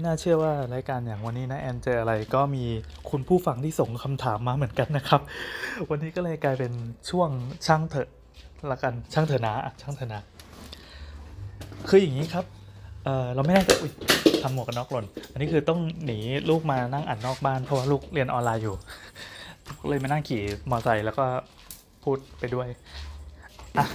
[0.00, 2.64] ไม่น่าเชื่อว่ารายการอย่างวันนี้นะแอนเจออะไรก็มี
[3.10, 5.20] คุณผู้ฟังที่ส่งคำถามมาเหมือนกันนะครับ
[5.90, 6.72] วันนี้ก็เลยกลายเป็น
[7.10, 7.30] ช่วง
[7.66, 8.08] ช่างเถอะ
[8.70, 10.22] ละกันช่างเถอะนะอะช่างเถอะนะ
[11.88, 12.44] คืออย่างนี้ครับ
[13.04, 13.92] เออเราไม่น่ใจอุ๊ย
[14.42, 16.18] ทำหมวกกันน็อกหล่น อันนี้คือต้องหนี
[16.50, 18.76] ลูกมานั่งอ่านนอกบ้านเพราะว่าลูกเรียนออนไลน์อยู่
[19.80, 21.24] ก็เลยมานั่งขี่มอเตอร์ไซค์แล้วก็
[22.04, 22.68] พูดไปด้วย
[23.78, 23.86] อะ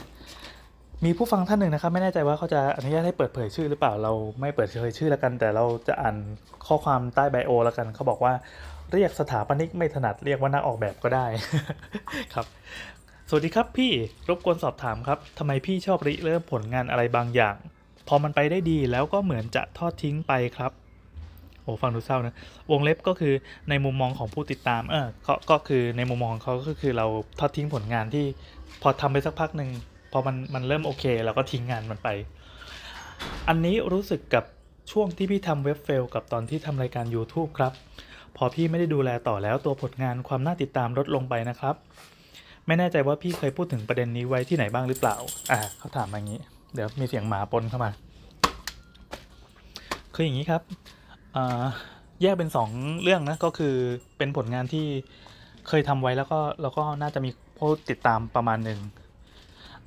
[1.03, 6.15] มีผู้ฟังท่านหนึ่งนะครับ ไม่แน่ใจว่าเขาจะอนุญาตให้เปิดเผยชื่อหรือเปล่าเราไม่เปิดเผยชื่อแล้วกัน แต่เราจะอ่าน
[6.67, 8.33] ข้อความใต้ไบโอแล้วกันเขาบอกว่า
[8.93, 11.25] เรียกสถาปนิกไม่ถนัดเรียกว่านักออกแบบก็ได้
[12.33, 12.45] ครับ
[13.29, 13.91] สวัสดีครับพี่
[14.29, 17.55] รบกวนสอบถามครับทำไมพี่ชอบริเริ่มผลงานอะไรบางอย่าง
[18.07, 20.71] พอมันไปได้ดีแล้วก็เหมือนจะทอดทิ้งไปครับ
[21.63, 22.35] โอ้ฟังดูเศร้านะ
[22.71, 23.33] วงเล็บก็คือ
[23.69, 27.07] ในมุมมองของผู้ติดตามเออก็ก็คือในมุมมองของเขาก็คือเรา
[27.39, 28.25] ทอดทิ้งผลงานที่
[28.81, 29.69] พอทำไปสักพักหนึ่ง
[30.15, 32.09] อมันมันเริ่มโอเคเราก็ทิ้งงานมันไป
[33.47, 34.43] อันนี้รู้สึกกับ
[34.91, 37.73] ช่วงที่พี่ทำเว็บเฟลกับตอนที่ทำรายการ YouTube ครับ
[38.37, 41.75] พอพี่ไม่ได้ดูแลต่อแล้วตัวผลงานความน่าติดตามลดลงไปนะครับ
[42.67, 45.15] ไม่แน่ใจว่าพี่เคยพูดถึงประเด็นนี้ไว้ที่ไหนบ้างหรือเปล่า
[45.51, 46.39] อ่าเขาถามมาอย่างนี้
[46.73, 47.91] เดี๋ยวมีเสียงหมาปนเข้ามา
[50.13, 50.61] คืออย่างนี้ครับ
[51.35, 51.63] อ่า
[52.21, 53.75] แยกเป็น 2 เรื่องนะก็คือ
[54.17, 54.85] เป็นผลงานที่
[55.67, 58.79] เคยทำไว้แล้วก็แล้วก็น่าจะมีผู้ติดตามประมาณหนึ่ง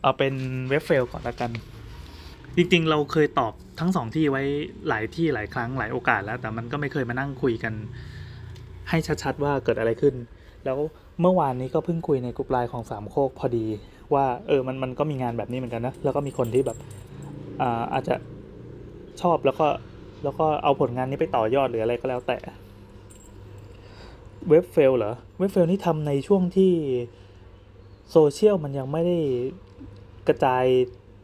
[0.02, 0.34] เอาเป็น
[0.68, 1.50] เว็บเฟลก่อนละกัน
[2.56, 4.42] จริงๆ เราเคยตอบทั้งสองที่ไว้
[4.88, 7.74] หลายที่หลายครั้งหลายโอกาสแล้ว แต่มันก็ไม่เคยมานั่งคุยกัน
[8.90, 10.14] ให้ชัดๆว่าเกิดอะไรขึ้น
[10.64, 10.78] แล้ว
[11.20, 13.66] เมื่อวานนี้ก็เพิ่งคุยในกลุ่มไลน์ของสามโคกพอดี
[14.14, 16.78] ว่าเออมันมันก็มีงานแบบนี้เหมือนกันนะแล้วก็มีคนที่แบบ
[17.60, 18.14] อ่าอาจจะ
[19.22, 19.66] ชอบแล้วก็
[20.24, 22.38] แล้วก็เอาผลงานนี้ไปต่อยอดหรืออะไรก็แล้วแต่
[24.48, 26.72] เว็บ Fail เหรอเว็บ Fail นี่ทำในช่วงที่
[28.12, 29.18] โซเชียลมันยังไม่ได้
[30.28, 30.64] กระจาย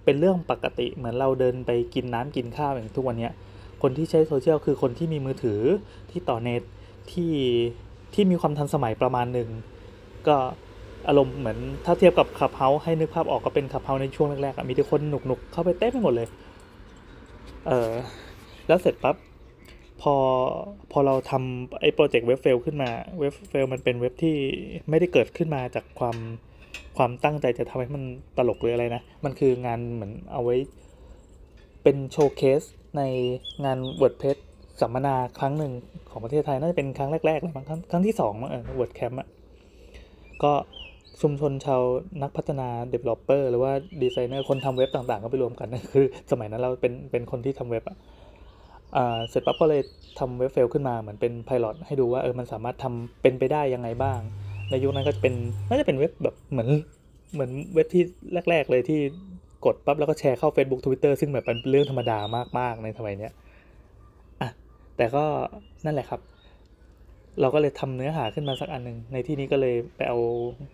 [0.05, 3.33] เป็นเรื่องปกติ เหมือนเราเดินไปกินน้ำกินข้าวอย่างทุกวันเนี้ย
[3.83, 5.61] คนที่ใช้โซเชียลคือคนที่มีมือถือ
[6.11, 6.63] ที่ต่อเน็ต
[7.13, 7.35] ที่
[8.15, 9.49] ที่มีความทันสมัยประมาณหนึ่ง
[10.27, 10.37] ก็
[11.09, 16.29] อารมณ์เหมือนถ้าเทียบกับ Clubhouse ให้นึกภาพออกก็เป็น Clubhouse ในช่วงแรกๆมีแต่คนหนุกๆเข้าไปเต้นไปหมดเลย
[17.67, 17.91] เออ
[18.69, 19.17] แล้วเสร็จปั๊บ
[20.03, 20.15] พอ
[20.93, 24.37] พอเราทำไอ้โปรเจกต์เว็บเฟลขึ้นมาเว็บเฟลมันเป็นเว็บที่
[24.89, 26.17] ไม่ได้เกิดขึ้นมาจากความ
[26.97, 28.05] ความตั้งใจจะทำให้มัน
[28.37, 30.57] ตลกหรืออะไรนะ มันคืองานเหมือนเอาไว้
[31.83, 32.63] เป็นโชว์เคส
[32.97, 33.03] ใน
[33.65, 34.39] งาน WordPress
[34.81, 35.73] สัมมนาครั้งหนึ่ง
[36.11, 39.29] ของประเทศไทย น่าจะเป็นครั้งแรกๆเลยมั้งครั้งครั้งที่สองมั้งเออ WordCamp อะ
[40.43, 40.53] ก็
[41.23, 41.83] ชุมชนชาว
[42.23, 47.97] นักพัฒนา developer หรือว่าดีไซเนอร์คนทำเว็บต่าง ๆ ก็ไปรวมกัน คือ สมัยนั้นเราเป็นเป็นคนที่ทำเว็บอะ
[49.29, 49.81] เสร็จปั๊บก็เลย
[50.19, 54.21] ทำเว็บเฟลขึ้นมาเหมือนเป็นไพลอตให้ดูว่าเออมันสามารถทำเป็นไปได้ยังไงบ้าง
[54.75, 55.35] ในยุคนั้นก็จะเป็น
[55.69, 56.69] น่าจะเป็นเว็บแบบเหมือน
[57.33, 58.03] เหมือนเว็บที่
[58.51, 59.01] แรก ๆ เลยที่
[59.65, 62.19] กดปั๊บแล้วก็แชร์เข้า Facebook Twitter ซึ่งแบบเป็นเรื่องธรรมดา
[62.59, 63.33] มาก ๆ ในสมัยเนี้ย
[64.41, 64.49] อะ
[64.97, 65.25] แต่ก็
[65.85, 66.21] นั่นแหละครับ
[67.41, 70.19] เราก็เลยทำเนื้อหาขึ้นมาสักอันหนึ่งในที่นี้ก็เลยไปเอา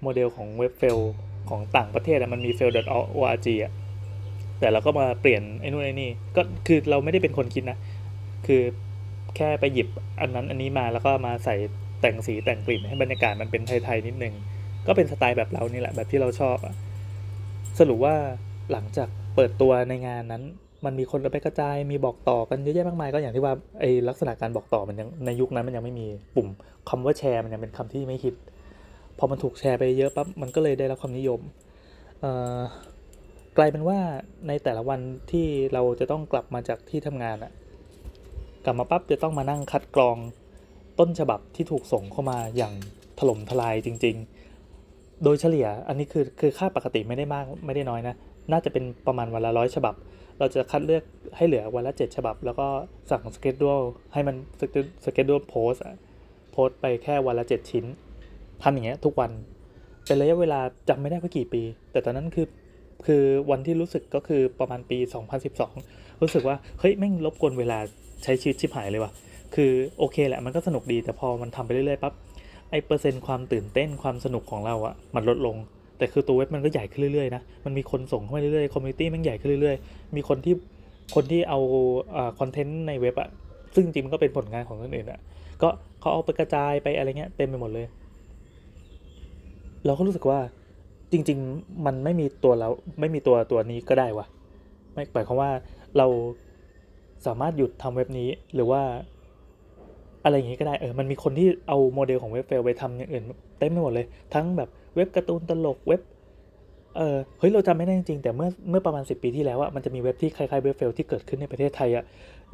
[0.02, 0.98] โมเดลของเว็บเฟล
[1.48, 3.72] ของต่างประเทศอะมันมี fail.org อะ
[4.60, 7.78] แต่เราก็มาเปลี่ยนไอ้นู่นไอ้นี่ก็คือเราไม่ได้เป็นคนคิดนะ
[8.46, 8.62] คือ
[9.36, 9.88] แค่ไปหยิบ
[10.20, 11.56] อันนั้นอันนี้มาแล้วก็มาใส่
[12.00, 14.34] แต่งสีแต่งกลิ่นให้บรรยากาศมันเป็นไทยๆนิดนึง
[14.86, 16.74] ก็เป็นสไตล์แบบเรานี่แหละแบบที่เราชอบอะ
[17.78, 18.14] สรุปว่า
[18.72, 20.42] หลังจากเปิดตัวในงานนั้น
[20.84, 26.06] มันมีคนไปกระจายมีบอกต่อกันเยอะแยะมากมายก็อย่างที่ว่าไอลักษณะการบอกต่อมันยังในยุคนั้นมันยังไม่มี
[26.36, 26.48] ปุ่ม
[26.88, 28.34] คำว่าแชร์มันยังเป็นคำที่ไม่ฮิต
[29.18, 31.40] พอมันถูกแชร์ไปเยอะปั๊บมันก็เลยได้รับความนิยม
[33.56, 33.98] กลายเป็นว่า
[34.48, 35.00] ในแต่ละวัน
[35.30, 37.52] ที่เราจะต้องกลับมาจากที่ทำงานอะ
[38.64, 40.16] กลับมาปั๊บจะต้องมานั่งคัดกรอง
[41.00, 42.74] ต้นฉบับที่ถูกส่งเข้ามาอย่าง
[43.18, 44.16] ถล่มทลายจริง
[44.70, 48.14] ๆ โดยเฉลี่ยอันนี้คือคือค่าปกติไม่ได้มากไม่ได้น้อยนะ
[48.52, 49.94] น่าจะเป็นประมาณวันละร้อยฉบับ
[50.38, 51.04] เราจะคัดเลือก
[51.36, 52.66] ให้เหลือวันละเจ็ดฉบับ แล้วก็
[53.10, 53.66] สั่ง schedule
[54.12, 54.36] ให้มัน
[55.04, 55.72] schedule โพสต์
[56.52, 57.84] โพสต์ไปแค่วันละเจ็ดชิ้น
[58.62, 59.30] ทำอย่างเงี้ยทุกวัน
[60.06, 61.62] เป็นระยะเวลาจำไม่ได้ว่ากี่ปี
[61.92, 62.46] แต่ตอนนั้นคือ
[63.06, 64.98] คือวันที่รู้สึกก็คือประมาณปี
[65.60, 67.78] 2012 รู้สึกว่า เฮ้ย แม่งรบกวนเวลา
[68.22, 69.12] ใช้ชีวิตชิบหายเลยว่ะ
[69.54, 72.14] คือโอเคแหละมันก็สนุกดีแต่พอมันทำไปเรื่อยๆปั๊บ
[72.70, 75.56] ไอเปอร์เซ็นต์ความตื่นเต้นความสนุกของเราอะมันลดลง
[75.98, 80.54] แต่คือตัวเว็บมันก็ใหญ่ขึ้นเรื่อยๆนะมันมีคนส่งเข้ามาเรื่อยๆ community มันใหญ่ขึ้นเรื่อยๆ มีคนที่
[81.14, 81.58] คนที่เอา
[82.40, 83.28] คอนเทนต์ในเว็บอะ
[83.74, 85.20] ซึ่งจริงมันก็เป็นผลงานของคนอื่นอะ
[85.62, 85.68] ก็
[86.00, 87.86] เขาเอาไปกระจายไปอะไรเงี้ยเต็มไปหมดเลย
[89.86, 90.40] เราก็รู้สึกว่า
[91.12, 92.68] จริง ๆ มันไม่มีตัวเรา
[93.00, 94.26] ไม่มีตัวตัวนี้ก็ได้วะ
[94.92, 95.50] ไม่หมายความว่า
[95.98, 96.06] เรา
[97.26, 98.82] สามารถหยุดทำเว็บนี้หรือว่า
[100.24, 103.24] อะไรอย่างนี้ก็ได้เออมันมีคนที่เอาโมเดลของเว็บเฟลไปทำอย่างอื่น
[103.58, 106.02] เต็มไปหมดเลย ทั้งแบบเว็บการ์ตูนตลกเว็บ
[106.96, 112.04] เออเฮ้ยเราจำไม่ได้จริงแต่เมื่อเมื่อประมาณ 10 ปีที่แล้วอะมันจะมีเว็บที่คล้ายๆเว็บเฟลที่เกิดขึ้นในประเทศไทยอะ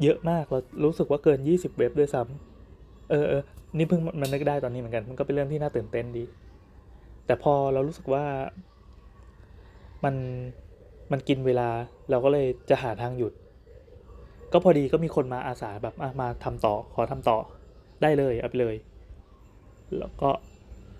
[0.03, 3.41] เยอะมากเรารู้สึกว่าเกิน 20 เว็บด้วยซ้ำเออเออ
[3.77, 6.23] นี่เพิ่งมันนึกได้ตอนนี้เหมือนกัน มันก็เป็นเรื่องที่น่าตื่นเต้นดี
[7.25, 8.25] แต่พอเรารู้สึกว่า
[10.03, 10.15] มัน
[11.11, 11.69] มันกินเวลา
[12.09, 13.33] เราก็เลยจะหาทางหยุด
[14.53, 17.37] ก็พอดีก็มีคนมาอาสาแบบมาทำต่อขอทำต่อ
[18.01, 18.75] ได้เลยเอาไปเลย
[19.97, 20.29] แล้วก็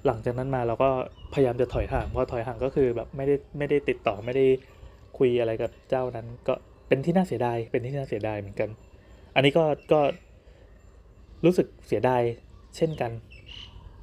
[0.06, 0.90] หลังจากนั้นมาเราก็
[1.34, 4.46] พยายามจะถอยห่างพอถอยห่างก็คือแบบไม่ได้ไม่ได้ติดต่อไม่ได้
[5.18, 6.54] คุยอะไรกับเจ้านั้น ก็
[6.88, 8.70] เป็นที่น่าเสียดายเป็นที่น่าเสียดายเหมือนกัน
[9.36, 10.02] อันนี้ก็ก็
[11.46, 12.22] รู้สึกเสียดาย
[12.78, 13.12] เช่นกัน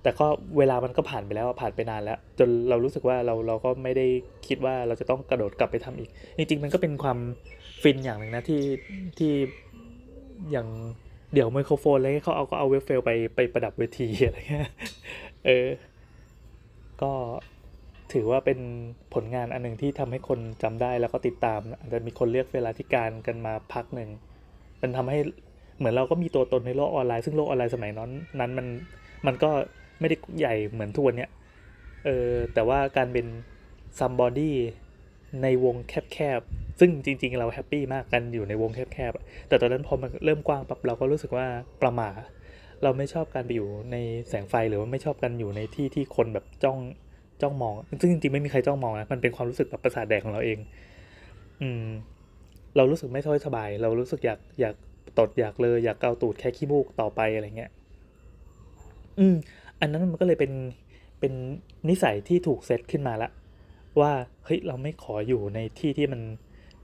[0.05, 0.27] แต่ก็
[0.59, 4.07] เวลามันก็ผ่านไปแล้วผ่านไปนานแล้ว จนเรารู้สึกว่าเราเราก็ไม่ได้
[4.47, 7.19] คิดว่าเราจะต้องกระโดดกลับไปทำอีก จริง ๆ มันก็เป็นความ
[7.83, 8.63] ฟินอย่างหนึ่งนะที่
[9.19, 9.33] ที่
[10.53, 10.69] อย่าง
[11.35, 14.69] เดี่ยวไมโครโฟนอะไรเขาเอาก็เอาเว็บ Fail ไปไปประดับเวทีอะไรเงี้ย
[15.47, 15.67] เออ
[17.03, 17.13] ก็
[18.13, 18.59] ถือว่าเป็น
[19.15, 24.11] ผลงานอันหนึ่งที่ทำให้คนจำได้แล้วก็ติดตาม อาจจะมีคนเรียกเวลาธิการกันมาพักหนึ่ง
[24.83, 25.19] มันทำให้
[25.79, 28.11] เหมือนเราก็มีตัวตนในโลกออนไลน์ซึ่งโลกออนไลน์สมัยนั้น
[28.41, 28.67] นั้นมัน
[29.27, 29.51] มันก็
[30.01, 31.31] ไม่ได้ใหญ่เหมือนทุกวันเนี้ย
[32.05, 33.27] เออแต่ว่าการเป็น
[33.99, 34.57] somebody
[35.43, 35.77] ในวง
[36.13, 41.47] แคบๆ ซึ่งจริง ๆ เราแฮปปี้มากกันอยู่ในวงแคบๆ แต่ตอนนั้นพอมันเริ่มกว้างปั๊บเราก็รู้สึกว่า
[41.83, 42.11] ประหมา
[42.83, 43.97] เราไม่ชอบการไปอยู่ใน
[44.29, 46.79] แสงไฟหรือว่าไม่ชอบกันอยู่ในที่ที่คนแบบจ้อง
[47.43, 50.59] จ้องมอง ซึ่งจริงๆไม่มีใครจ้องมองนะมันเป็นความรู้สึกแบบประสาทแดกของเราเอง
[51.61, 51.85] อืม
[52.77, 54.75] เรารู้สึกไม่ค่อยสบาย เรารู้สึกอยากอยาก
[55.19, 57.71] ตดอยากเลยอยากเกาตูดแค่ขี้มูกต่อไปอะไรเงี้ย
[59.19, 59.37] อืม
[59.81, 60.53] อันนั้นมันก็เลยเป็น
[61.21, 61.33] เป็น
[61.89, 63.31] นิสัยที่ถูกเซตขึ้นมาละ
[64.01, 64.13] ว่า
[64.45, 66.21] เฮ้ยเราไม่ขออยู่ในที่ที่มัน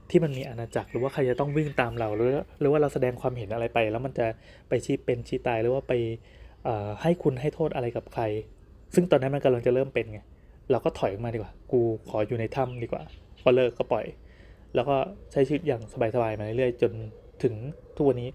[0.09, 4.27] ที่มันมีอาณาจักรหรือว่าใครจะต้องวิ่งตามเราหรือหรือว่าเราแสดงความเห็นอะไรไป แล้วมันจะ
[4.69, 5.93] ไปชี้เป็นชี้ตายหรือว่าไป
[7.01, 8.23] ให้คุณให้โทษอะไรกับใคร
[8.95, 10.19] ซึ่งตอนนั้นมันกำลังจะเริ่มเป็นไง
[10.71, 13.03] เราก็ถอยออกมาดีกว่า กูขออยู่ในถ้ำดีกว่า
[13.43, 14.05] ก็เลิกก็ปล่อย
[14.75, 14.95] แล้วก็
[15.31, 15.81] ใช้ชีวิตอย่าง
[16.15, 16.91] สบายๆมาเรื่อยๆจน
[17.43, 17.53] ถึง
[17.95, 18.29] ทุกวันนี้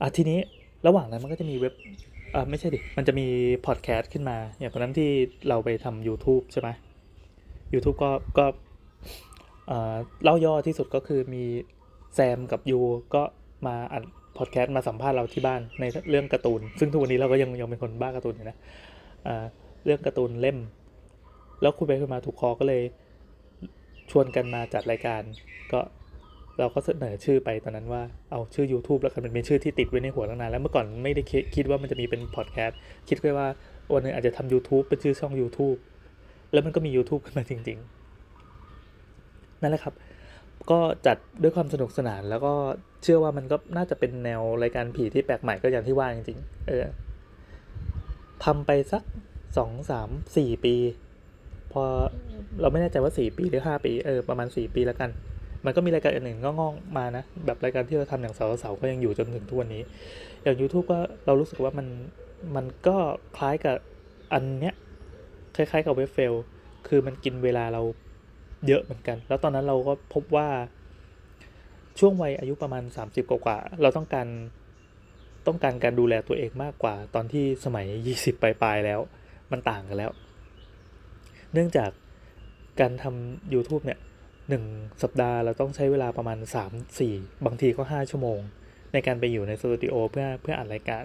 [0.00, 0.38] อะทีนี้
[0.86, 1.74] ระหว่างนั้นมันก็จะมีเว็บ
[2.34, 3.26] อ่าไม่ใช่ดิ มันจะมี
[3.66, 5.10] พอดแคสต์ขึ้นมา อย่างตอนนั้นที่
[5.48, 6.68] เราไปทำ YouTube ใช่ไหม
[7.74, 8.46] YouTube ก็ก็
[10.24, 11.44] เล่าย่อที่สุดก็คือมี
[12.14, 12.80] แซมกับยู
[13.14, 13.22] ก็
[13.66, 14.02] มาอัด
[14.38, 18.56] พอดแคสต์มาสัมภาษณ์เราที่บ้านในเรื่องการ์ตูน ซึ่งทุกวันนี้เราก็ยังยังเป็นคนบ้าการ์ตูนอยู่นะ
[19.84, 20.58] เรื่องการ์ตูนเล่ม
[21.62, 22.82] แล้วคุยไปคุยมาถูกคอก็เลย
[24.10, 25.22] ชวนกันมาจัดรายการ
[25.72, 25.80] ก็
[26.62, 31.22] เราก็เสนอชื่อไปตอนนั้นว่าเอาชื่อ YouTube แล้วกันมันเป็นชื่อที่ติดไว้ในหัวตั้งนานแล้วเมื่อก่อนไม่ได้
[31.54, 32.78] คิดว่ามันจะมีเป็นพอดแคสต์
[33.08, 33.46] คิดไว้ว่า
[33.92, 35.78] วันนึงอาจจะทำ YouTube เป็นชื่อช่อง YouTube
[36.52, 37.78] แล้วมันก็มี YouTube ขึ้นมาจริง
[38.50, 39.94] ๆ นั่นแหละครับ
[40.70, 42.54] ก็จัดด้วยความสนุกสนานแล้วก็
[43.02, 46.84] เชื่อว่ามันก็น่าจะเป็นแนวรายการผีที่แปลกใหม่ก็อย่างที่ว่าจริงๆเออ
[48.44, 49.02] ทำไปสัก
[49.56, 50.74] สองสามสี่ปี
[51.72, 51.82] พอ
[52.60, 55.10] เราไม่แน่ใจว่าสี่ปีหรือห้าปีเออประมาณสี่ปีแล้วกัน
[55.64, 59.82] มันก็มีรายการอื่นๆก็งอกมานะ แบบรายการที่เราทำอย่างเสาๆก็ยังอยู่จนถึงทุกวันนี้
[60.42, 61.86] อย่าง YouTube ก็เรารู้สึกว่ามัน
[62.56, 62.96] มันก็
[63.36, 63.76] คล้ายกับ
[64.32, 64.74] อันเนี้ย
[65.56, 66.34] คล้ายๆกับเว็บเฟล
[66.88, 67.82] คือมันกินเวลาเรา
[68.66, 70.48] เยอะเหมือนกัน แล้วตอนนั้นเราก็พบว่า
[71.98, 74.26] ช่วงวัยอายุประมาณ 30 กว่าเราต้องการ
[75.46, 77.86] ต้องการการดูแลตัวเองมากกว่า ตอนที่สมัย
[78.16, 79.00] 20 ปลายๆแล้ว
[79.52, 80.10] มันต่างกันแล้ว
[81.52, 81.90] เนื่องจาก
[82.80, 83.98] การทำ YouTube เนี่ย
[84.48, 84.64] หนึ่ง
[85.02, 86.38] สัปดาห์เราต้องใช้เวลาประมาณ
[86.92, 88.38] 3-4 บางทีก็ 5 ชั่วโมง
[88.92, 91.04] ในการไปอยู่ในสตูดิโอเพื่อเพื่ออัดรายการ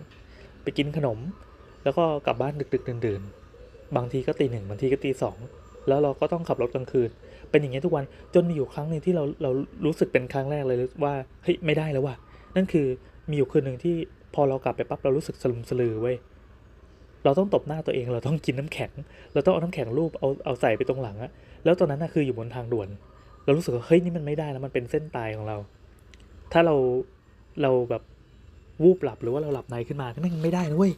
[0.64, 1.20] ไปกินขนม
[1.84, 5.38] แล้วก็กลับบ้านดึกๆดื่นๆ บางทีก็ตีหนึ่งบางทีก็ตีสอง
[5.88, 7.10] แล้วเราก็ต้องขับรถกลางคืน
[7.50, 9.52] เป็นอย่างนี้ทุกวันจนมีอยู่ครั้งหนึ่งที่เราเรา
[9.86, 12.16] รู้สึกเป็นครั้งแรกเลยว่าเฮ้ยไม่ได้แล้วว่ะ
[12.56, 12.88] นั่นคือ
[13.30, 13.96] มีอยู่คืนหนึ่งที่
[14.36, 16.16] พอเรากลับไปปั๊บเรารู้สึกสลุมสลือเว้ย
[17.26, 18.92] เราต้องตบหน้าตัวเองเราต้องกินน้ำแข็ง
[19.34, 21.32] เราต้องเอาน้ำแข็งรูปเอาเอาใส่ไปตรงหลังอะ
[21.66, 22.90] แล้วตอนนั้นน่ะคืออยู่บนทางด่วน
[23.48, 25.58] เรารู้สึกว่าเฮ้ยนี่มันไม่ได้แล้วมันเป็นเส้นตายของเรา
[26.54, 26.76] ถ้าเรา
[27.62, 28.04] เราแบบ
[28.84, 30.94] วูบหลับหรือว่าเราหลับในขึ้นมานี่มันไม่ได้นะเว้ย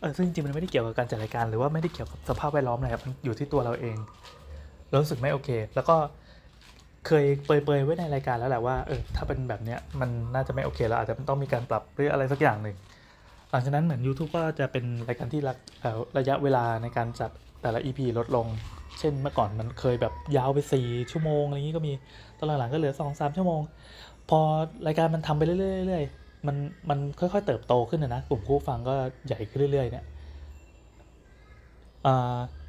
[0.00, 3.96] เออซึ่งจริงๆมันไม่ได้เกี่ยวกับการจัดรายการหรือว่าไม่ได้เกี่ยวกับสภาพแวดล้อมอะไรครับมันอยู่ที่ตัวเราเอง
[4.88, 5.96] เรารู้สึกไม่โอเค แล้วก็
[7.06, 12.76] เคยเปยๆไว้ในรายการแล้วแหละว่าเออถ้าเป็นแบบเนี้ยมันน่าจะไม่โอเคแล้วอาจจะต้องมีการปรับหรืออะไรสักอย่างหนึ่ง
[13.50, 15.40] หลังจากนั้นเหมือน YouTube ก็จะเป็นรายการที่
[16.18, 17.30] ระยะเวลาในการจัด
[17.62, 18.46] แต่ละ EP ลดลง
[18.98, 21.92] เช่นเมื่อก่อนมันเคยแบบยาวไป 4 ชั่วโมงอะไรอย่างนี้ก็มี
[22.38, 23.60] ตอนหลังๆก็เหลือ 2-3 ชั่วโมง
[24.28, 24.38] พอ
[24.86, 26.56] รายการมันทำไปเรื่อยๆมัน
[26.90, 28.94] มันค่อยๆ เติบโตขึ้นนะกลุ่มผู้ฟังก็
[29.26, 30.04] ใหญ่ขึ้นเรื่อยๆเนี่ย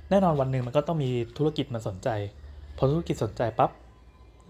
[0.10, 2.10] แน่นอนวันหนึ่งมันก็ต้องมีธุรกิจมาสนใจ
[2.78, 3.72] พอธุรกิจสนใจปั๊บ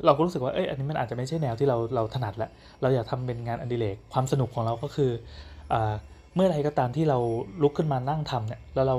[0.06, 2.50] เราก็รู้สึกว่าเอ้ยอันนี้มันอาจจะไม่ใช่แนวที่เราเราถนัดแล้ว
[2.82, 5.12] เราอยากทำเป็นงานอดิเรกความสนุกของเราก็คือ
[5.74, 5.76] อ
[6.36, 7.18] เมื่อไรก็ตามที่เรา
[7.64, 8.96] ลุกขึ้นมานั่งทำเนี่ยแล้วเรา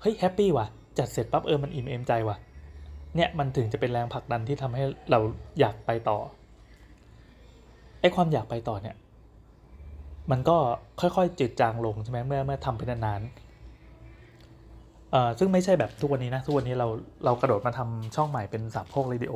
[0.00, 0.66] เฮ้ยแฮปปี้ว่ะ
[0.98, 2.36] จัดเสร็จปั๊บเออมันอิ่มเอมใจว่ะ
[3.16, 5.18] เนี่ยมันถึงจะเป็นแรงผลักดันที่ทำให้เรา
[5.60, 6.18] อยากไปต่อ
[8.00, 8.96] ไอ้ความอยากไปต่อเนี่ย
[10.30, 10.56] มันก็
[11.00, 16.86] ค่อยๆจืดจางลงใช่ไหมเมื่อเมื่อทำไปนานๆเอ่อซึ่งไม่ใช่แบบทุกวันนี้นะทุกวันนี้เรา
[17.24, 19.32] เรากระโดดมาทำช่องใหม่เป็นสามโคกเรดิโอ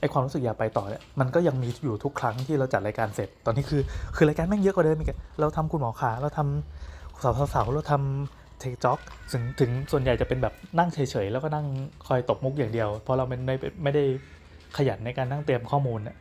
[0.00, 3.82] ไอความรู้สึกอยากไปต่อเนี่ยมันก็ยังมีอยู่ทุกครั้งที่เราจัดรายการเสร็จ ตอนนี้คือ
[4.16, 8.98] คือรายการแม่งเยอะกว่าเดิมอีกเราทำคุณหมอขาเราทำสาวสาวเราทำ เทคจ็อก
[9.32, 11.66] ถึงถึงส่วนใหญ่จะเป็นแบบนั่งเฉยๆ แล้วก็นั่ง
[12.06, 14.04] คอยตบมุกอย่างเดียว เพราะเราไม่ได้ไม่ได้
[14.76, 16.16] ขยันในการนั่งเตรียมข้อมูลน่ะ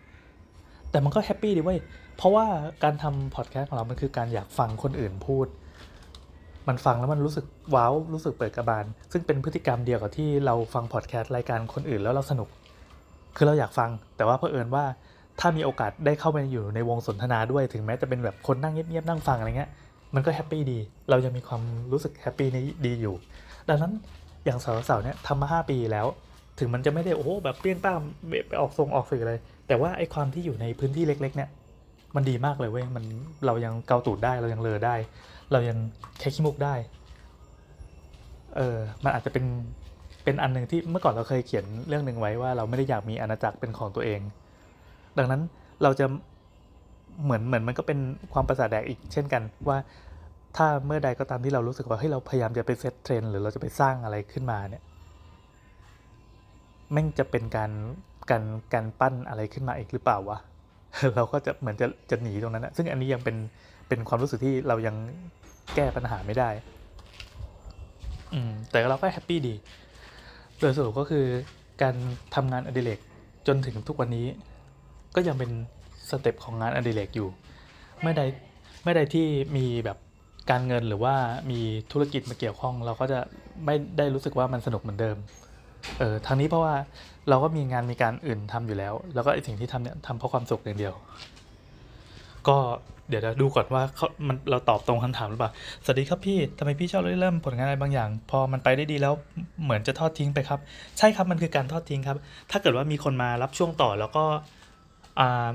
[0.92, 1.80] แต่มันก็ happy ดีเว้ย
[2.18, 2.46] เพราะว่า
[2.84, 5.48] การทำพอดแคสต์ของเรามันคือการอยากฟังคนอื่นพูด
[6.68, 7.46] มันฟังแล้วมันรู้สึก
[7.76, 12.50] ว้าว รู้สึกเปิดกระบาล ซึ่งเป็นพฤติกรรมเดียวกับที่เราฟังพอดแคสต์รายการคนอื่นแล้วเราสนุก
[13.36, 14.86] คือเราอยากฟัง แต่ว่าเผอิญว่า
[15.40, 19.72] ถ้ามีโอกาสได้เข้าไปอยู่ในวงสนทนาด้วย ถึงแม้จะเป็นแบบคนนั่งเงียบๆนั่งฟังอะไรเงี้ย
[20.16, 20.80] มันก็ happy ดี
[21.10, 23.16] เรายังมีความรู้สึก happy นี้ดีอยู่
[23.70, 23.94] ดังนั้น
[24.46, 26.08] อย่างสาวๆเนี่ยทำมา 5 ปีแล้ว
[26.60, 28.02] ถึงมันจะไม่ได้โอ้โหแบบเปรี้ยงป้าม
[28.48, 31.50] ไปออกทรงออกสื่อเลย แต่ว่าไอ้ความที่อยู่ในพื้นที่เล็ก ๆ เนี่ย
[32.16, 33.04] มันดีมากเลยเว้ย มัน
[33.46, 34.96] เรายังเกาตูดได้ เรายังเลอได้
[35.52, 35.78] เรายัง
[36.20, 36.76] แค่ขี้มุกได้
[38.58, 39.46] เออ มันอาจจะเป็น
[40.24, 44.20] เป็นอันหนึ่งที่เมื่อก่อนเราเคยเขียนเรื่องหนึ่งไว้ว่าเราไม่ได้อยากมีอาณาจักรเป็นของตัวเอง
[45.18, 45.42] ดังนั้น
[45.84, 46.06] เราจะ
[47.24, 48.00] เหมือนเหมือนมันก็เป็น
[48.34, 49.78] ความประสาทแดกอีกเช่นกันว่า
[50.58, 54.84] ถ้าเมื่อใดก็ตามที่เรารู้สึกว่าเฮ้ยเราพยายามจะไปเซตเทรนหรือเราจะไปสร้างอะไรขึ้นมาเนี่ย
[56.92, 57.72] แม่งจะเป็นการ
[58.30, 58.44] การ
[58.74, 60.38] การปั้นอะไรขึ้นมาอีกหรือเปล่าวะ
[61.16, 63.36] เราก็จะเหมือนจะจะหนีตรงนั้นนะซึ่งอันนี้ยังเป็น
[63.88, 64.96] เป็นความรู้สึกที่เรายัง
[65.76, 66.50] แก้ปัญหาไม่ได้
[68.34, 69.54] อืมแต่เราก็ happy ดี
[70.60, 71.26] โดยสรุปก็คือ
[71.82, 71.96] การ
[72.36, 73.00] ทำงานอดิเรก
[73.48, 74.28] จนถึงทุกวันนี้
[75.16, 75.52] ก็ยังเป็น
[76.10, 77.30] step ของงานอดิเรกอยู่
[78.02, 78.22] เมื่อใด
[78.84, 79.98] เมื่อใดที่มีแบบ
[80.52, 81.16] การเงินหรือว่า
[81.52, 81.60] มี
[81.92, 83.20] ธุรกิจมาเกี่ยวข้อง เราก็จะ
[83.66, 85.18] ไม่ได้รู้สึกว่ามันสนุกเหมือนเดิม
[86.00, 86.76] เออทางนี้เพราะว่า
[87.30, 90.94] เราก็มีงานมีการอื่นทำอยู่แล้ว แล้วก็ไอสิ่งที่ทำเนี่ยทำเพราะความสุขอย่างเดียว
[92.48, 92.58] ก็
[93.10, 95.52] เดี๋ยวดูก่อนว่าเขามันเราตอบตรงคำถามหรือเปล่า
[95.84, 99.14] สวัสดีครับพี่ทำไมพี่ชอบเริ่มผลงานอะไรบางอย่าง พอมันไปได้ดีแล้ว
[99.64, 100.60] เหมือนจะทอดทิ้งไปครับ
[100.98, 102.18] ใช่ครับมันคือการทอดทิ้งครับ
[102.52, 104.26] ถ้าเกิดว่ามีคนมารับช่วงต่อแล้วก็
[105.20, 105.50] อ่า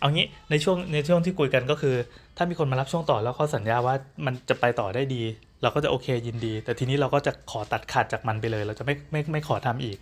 [0.00, 1.96] เอางี้ในช่วงในช่วงที่คุยกันก็คือ
[2.36, 3.94] ถ้ามีคนมารับช่วงต่อแล้วเขาสัญญาว่า
[4.26, 5.22] มันจะไปต่อได้ดี
[5.62, 9.98] เราก็จะโอเคยินดี แต่ทีนี้เราก็จะขอตัดขาดจากมันไปเลย เราจะไม่ไม่ไม่ขอทำอีก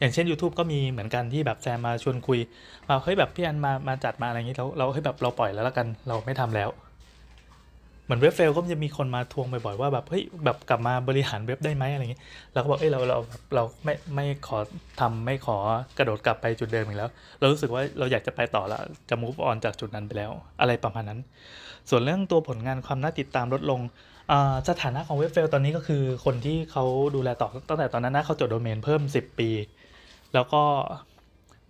[0.00, 2.38] อย่างเช่น YouTube ก็มีเหมือนกันที่แบบแซมมาชวนคุย
[2.88, 6.68] มาเฮ้ยแบบพี่อันมามาจัดมาอะไรอย่างนี้แล้วเราเฮ้ยแบบเราปล่อยแล้วละกันเราไม่ทำแล้ว
[8.10, 12.20] เหมือนเว็บเฟลก็จะมีคนมาทวงบ่อยๆว่าแบบเฮ้ยแบบกลับมาบริหารเว็บได้ไหมอะไรอย่างนี้
[12.52, 13.18] เราก็บอกเอ้ยเราเรา
[13.54, 14.58] เราไม่ไม่ขอ
[15.00, 15.56] ทำไม่ขอ
[15.98, 21.20] กระโดดกลับไปจุดเดิมอีกแล้ว เรารู้สึกว่าเราอยากจะไปต่อล้วจะ move on จากจุดนั้นไปแล้ว อะไรประมาณนั้น
[21.90, 23.80] ส่วนเรื่องตัวผลงานความน่าติดตามลดลง
[24.32, 29.50] อ่าสถานะของเว็บเฟลตอนนี้ก็คือคนที่เขาดูแลต่อตั้งแต่ตอนนั้นนะเขาจดโดเมนเพิ่ม 10 ปี
[30.34, 30.62] แล้วก็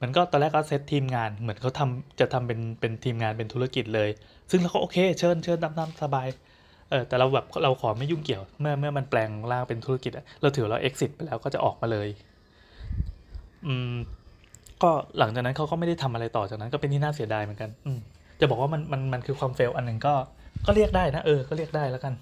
[0.01, 4.11] มือนก็ตอนแรกก็เซตทีมงานเหมือนเขาทำจะทำเป็นเป็นทีมงานเป็นธุรกิจเลย
[4.51, 6.27] ซึ่งเราก็โอเคเชิญเชิญตามตามสบาย
[6.91, 12.09] เออแต่เราแบบเราขอไม่ยุ่งเกี่ยวเมื่อเมื่อมันแปลงร่างเป็นธุรกิจเราถือเรา exit ไปแล้วก็จะออกมาเลย
[13.67, 13.95] อืม
[14.83, 17.99] ก็หลังจากนั้นเขาก็ไม่ได้ทำอะไรต่อจากนั้นก็เป็นที่น่าเสียดายเหมือนกันอืม
[18.41, 20.15] จะบอกว่ามันมันมันคือความเฟลอันหนึ่งก็
[20.67, 22.15] ก็เรียกได้นะเออก็เรียกได้แล้วกัน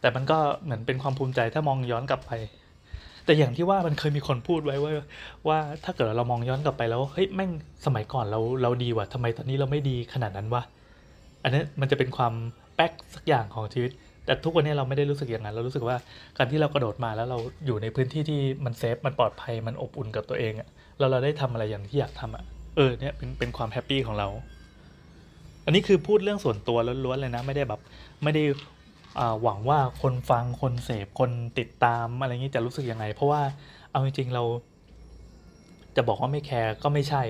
[0.00, 2.30] แต่มันก็เหมือนเป็นความภูมิใจถ้ามองย้อนกลับไป
[3.26, 4.92] แต่อย่างที่ว่ามันเคยมีคนพูดไว้ว่า
[5.48, 7.50] ว่าถ้าเกิดเรามองย้อนกลับไปแล้วเฮ้ยแม่ง
[7.86, 10.62] สมัยก่อนเราเราดีว่ะทำไมตอนนี้เราไม่ดีขนาดนั้นวะ
[11.42, 12.32] อันนี้มันจะเป็นความ
[12.76, 13.90] แป๊กสักอย่างของชีวิต
[14.24, 15.96] แต่ทุกวันนี้เราไม่ได้รู้สึกอย่างนั้น เรารู้สึกว่า
[16.36, 20.68] การที่เรากระโดดมาแล้วเราอยู่ในพื้นที่ที่มันเซฟมันปลอดภัยมันอบอุ่นกับตัวเองอะ
[20.98, 22.44] แล้วเราได้ทำอะไรอย่างที่อยากทำอะ
[22.76, 24.28] เออเนี่ยเป็นเป็นความแฮปปี้ของเรา
[25.64, 27.80] อันนี้คือพูดเรื่องส่วนตัวล้วนๆเลยนะ ไม่ได้แบบ
[28.22, 28.42] ไม่ได้
[29.42, 33.42] หวังว่าคนฟังคนเสพคนติดตามอะไรอย่างนี้จะรู้สึกยังไง เพราะว่า
[33.90, 34.42] เอาจริงๆเรา
[35.96, 37.22] จะบอกว่าไม่แคร์ก็ไม่ใช่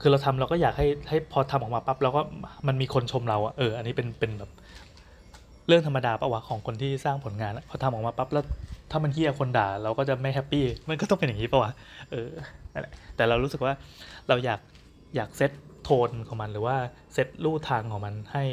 [0.00, 2.20] คือเราทำเราก็อยากให้ให้พอทำออกมาปั๊บเราก็
[2.66, 4.50] มันมีคนชมเราอะเออ อันนี้เป็นเป็นแบบ
[5.68, 8.44] เรื่องธรรมดาปะวะของคนที่สร้างผลงานพอทำออกมาปั๊บแล้ว
[8.90, 11.72] ถ้ามันเหี้ยคนด่า เราก็จะไม่ happy มันก็ต้องเป็นอย่างนี้ปะวะ
[12.10, 12.28] เออ
[12.72, 13.72] นั่นแหละแต่เรารู้สึกว่า
[14.28, 14.60] เราอยาก
[15.16, 15.52] อยาก set
[15.84, 16.76] tone ของมันหรือว่า
[17.14, 18.44] เซตลู่ทางของมันให้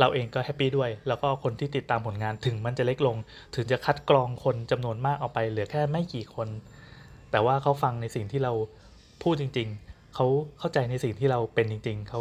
[0.00, 3.16] เราเองก็ happy ด้วย แล้วก็คนที่ติดตามผลงานถึงมันจะเล็กลง
[3.54, 6.48] ถึงจะคัดกรองคนจำนวนมากออกไปเหลือแค่ไม่กี่คน
[7.30, 8.52] แต่ว่าเขาฟังในสิ่งที่เรา
[9.22, 10.26] พูดจริง ๆ เขา
[10.58, 12.20] เข้าใจในสิ่งที่เราเป็นจริง ๆ เขา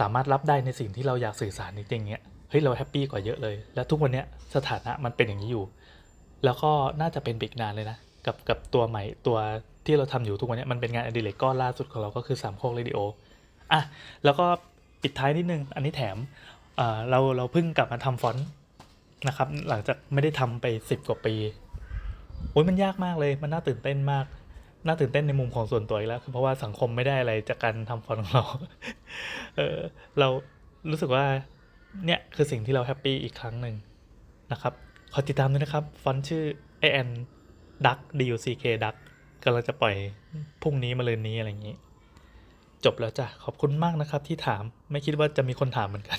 [0.00, 5.64] สามารถรับได้ในสิ่งที่เราอยากสื่อสารจริงๆเนี้ยเฮ้ยเรา happy กว่าเยอะเลย และทุกวันเนี้ยสถานะมันเป็นอย่างนี้อยู่
[6.44, 9.38] แล้วก็น่าจะเป็นปีกนานเลยนะ กับกับตัวใหม่ตัว
[9.86, 12.98] ที่เราทำอยู่ทุกวันนี้มันเป็นงานอดิเรกก้อนล่าสุดของเราก็คือสามโคกเรดิโอ
[13.72, 13.80] อะ
[14.24, 14.46] แล้วก็
[15.02, 16.16] ปิดท้ายนิดนึง อันนี้แถม
[17.10, 18.46] เราเราเพิ่งกลับมาทำฟอนต์
[19.28, 21.34] นะครับ หลังจากไม่ได้ทำไปสิบกว่าปี
[22.50, 24.26] โอ้ยมันยากมากเลย มันน่าตื่นเต้นมาก
[24.86, 28.44] น่าตื่นเต้นในมุมของส่วนตัวอีกแล้วคือเพราะว่าสังคมไม่ได้อะไรจากการทำฟอนต์ของเรา
[29.56, 29.76] เออ
[30.18, 30.28] เรา
[30.90, 31.24] รู้สึกว่า
[32.06, 33.74] เนี่ยคือสิ่งที่เรา happy อีกครั้งหนึ่ง
[34.52, 34.72] นะครับ
[35.12, 36.44] ขอติดตามด้วยนะครับ ฟอนต์ชื่อ
[36.82, 37.08] a n
[37.86, 38.96] duck d u c k duck
[39.44, 39.94] กำลังจะปล่อย
[40.62, 41.76] พรุ่งนี้มาเลยนี้อะไรอย่างนี้
[42.84, 46.18] จบแล้วจ้ะ ขอบคุณมากนะครับที่ถามไม่คิดว่าจะมีคนถามเหมือนกัน